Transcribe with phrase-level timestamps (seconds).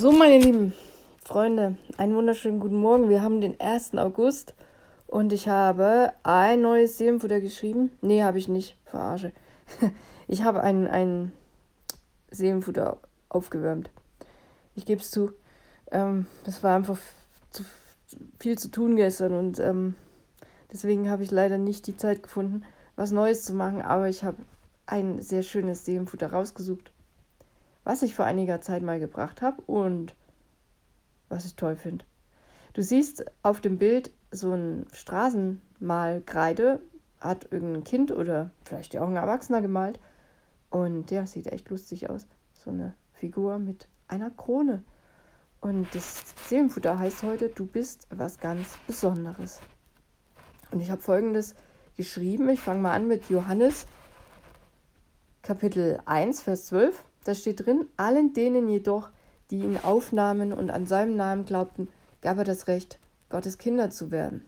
[0.00, 0.72] So, meine lieben
[1.22, 3.10] Freunde, einen wunderschönen guten Morgen.
[3.10, 3.98] Wir haben den 1.
[3.98, 4.54] August
[5.06, 7.90] und ich habe ein neues Seelenfutter geschrieben.
[8.00, 8.78] Nee, habe ich nicht.
[8.86, 9.32] Verarsche.
[10.26, 11.32] Ich habe ein, ein
[12.30, 12.96] Seelenfutter
[13.28, 13.90] aufgewärmt.
[14.74, 15.32] Ich gebe es zu.
[15.90, 16.96] Ähm, das war einfach
[17.50, 17.64] zu
[18.38, 19.96] viel zu tun gestern und ähm,
[20.72, 22.64] deswegen habe ich leider nicht die Zeit gefunden,
[22.96, 23.82] was Neues zu machen.
[23.82, 24.38] Aber ich habe
[24.86, 26.90] ein sehr schönes Seelenfutter rausgesucht
[27.84, 30.14] was ich vor einiger Zeit mal gebracht habe und
[31.28, 32.04] was ich toll finde.
[32.72, 36.80] Du siehst auf dem Bild so ein Straßenmalkreide,
[37.20, 39.98] hat irgendein Kind oder vielleicht auch ein Erwachsener gemalt
[40.70, 42.26] und der sieht echt lustig aus.
[42.64, 44.84] So eine Figur mit einer Krone.
[45.60, 49.60] Und das Seelenfutter heißt heute, du bist was ganz Besonderes.
[50.70, 51.54] Und ich habe folgendes
[51.96, 52.48] geschrieben.
[52.48, 53.86] Ich fange mal an mit Johannes
[55.42, 57.04] Kapitel 1, Vers 12.
[57.24, 59.10] Da steht drin, allen denen jedoch,
[59.50, 61.88] die ihn aufnahmen und an seinem Namen glaubten,
[62.20, 62.98] gab er das Recht,
[63.28, 64.44] Gottes Kinder zu werden.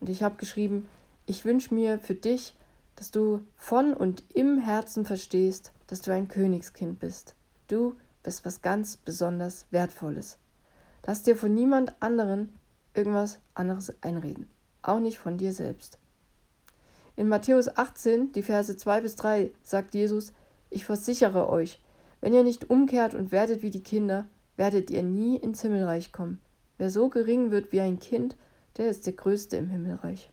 [0.00, 0.88] Und ich habe geschrieben,
[1.26, 2.54] ich wünsche mir für dich,
[2.96, 7.34] dass du von und im Herzen verstehst, dass du ein Königskind bist.
[7.68, 10.38] Du bist was ganz besonders Wertvolles.
[11.06, 12.58] Lass dir von niemand anderen
[12.94, 14.48] irgendwas anderes einreden,
[14.82, 15.98] auch nicht von dir selbst.
[17.16, 20.32] In Matthäus 18, die Verse 2 bis 3, sagt Jesus,
[20.70, 21.80] ich versichere euch,
[22.20, 24.26] wenn ihr nicht umkehrt und werdet wie die Kinder,
[24.56, 26.40] werdet ihr nie ins Himmelreich kommen.
[26.78, 28.36] Wer so gering wird wie ein Kind,
[28.76, 30.30] der ist der Größte im Himmelreich.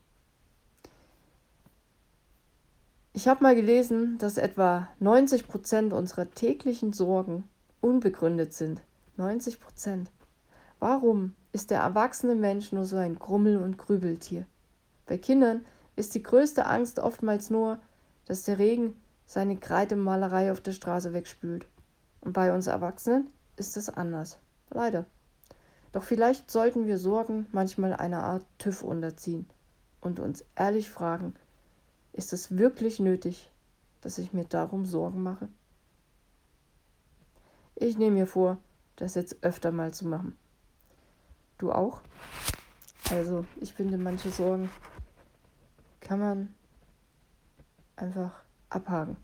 [3.14, 7.46] Ich habe mal gelesen, dass etwa 90 Prozent unserer täglichen Sorgen
[7.82, 8.82] unbegründet sind.
[9.16, 10.12] 90 Prozent.
[10.80, 14.46] Warum ist der erwachsene Mensch nur so ein Grummel- und Grübeltier?
[15.08, 15.66] Bei Kindern
[15.96, 17.80] ist die größte Angst oftmals nur,
[18.26, 18.94] dass der Regen
[19.28, 21.67] seine Kreidemalerei auf der Straße wegspült.
[22.22, 24.39] Und bei uns Erwachsenen ist es anders.
[24.72, 25.06] Leider.
[25.92, 29.47] Doch vielleicht sollten wir Sorgen manchmal einer Art TÜV unterziehen
[30.02, 31.35] und uns ehrlich fragen,
[32.13, 33.52] ist es wirklich nötig,
[34.02, 35.50] dass ich mir darum Sorgen mache?
[37.75, 38.57] Ich nehme mir vor,
[38.96, 40.38] das jetzt öfter mal zu machen.
[41.57, 42.02] Du auch?
[43.09, 44.69] Also, ich finde, manche Sorgen
[46.02, 46.56] kann man
[47.96, 49.17] einfach abhaken.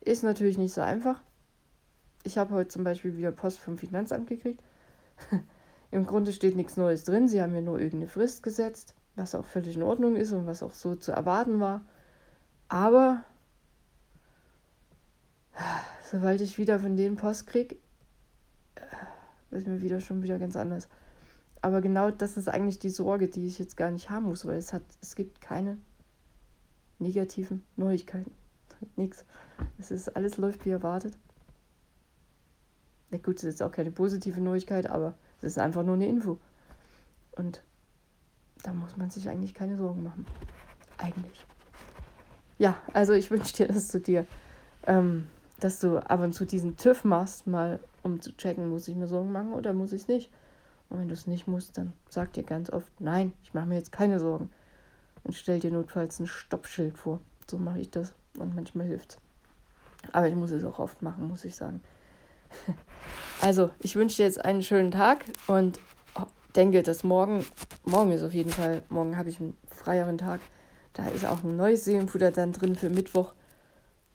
[0.00, 1.20] Ist natürlich nicht so einfach.
[2.24, 4.62] Ich habe heute zum Beispiel wieder Post vom Finanzamt gekriegt.
[5.90, 7.28] Im Grunde steht nichts Neues drin.
[7.28, 10.62] Sie haben mir nur irgendeine Frist gesetzt, was auch völlig in Ordnung ist und was
[10.62, 11.84] auch so zu erwarten war.
[12.68, 13.24] Aber
[16.10, 17.76] sobald ich wieder von denen Post kriege,
[18.74, 20.88] äh, ist mir wieder schon wieder ganz anders.
[21.60, 24.56] Aber genau das ist eigentlich die Sorge, die ich jetzt gar nicht haben muss, weil
[24.56, 25.78] es hat, es gibt keine
[26.98, 28.32] negativen Neuigkeiten
[28.96, 29.24] nichts.
[29.78, 31.14] Es ist, alles läuft wie erwartet.
[33.10, 36.38] Na gut, das ist auch keine positive Neuigkeit, aber es ist einfach nur eine Info.
[37.32, 37.62] Und
[38.62, 40.26] da muss man sich eigentlich keine Sorgen machen.
[40.98, 41.44] Eigentlich.
[42.58, 44.26] Ja, also ich wünsche dir das zu dir,
[44.86, 45.26] ähm,
[45.60, 49.08] dass du ab und zu diesen TÜV machst, mal um zu checken, muss ich mir
[49.08, 50.30] Sorgen machen oder muss ich es nicht.
[50.88, 53.76] Und wenn du es nicht musst, dann sag dir ganz oft, nein, ich mache mir
[53.76, 54.50] jetzt keine Sorgen.
[55.24, 57.20] Und stell dir notfalls ein Stoppschild vor.
[57.50, 59.18] So mache ich das und manchmal hilft es.
[60.12, 61.82] Aber ich muss es auch oft machen, muss ich sagen.
[63.40, 65.80] Also, ich wünsche dir jetzt einen schönen Tag und
[66.54, 67.44] denke, dass morgen,
[67.84, 70.40] morgen ist auf jeden Fall, morgen habe ich einen freieren Tag.
[70.92, 73.32] Da ist auch ein neues Seelenfutter dann drin für Mittwoch.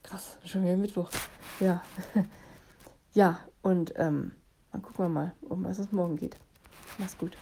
[0.02, 1.10] Krass, schon wieder Mittwoch.
[1.60, 1.82] Ja.
[3.12, 4.32] ja, und ähm,
[4.72, 6.36] dann gucken wir mal, um was es morgen geht.
[6.98, 7.36] Mach's gut.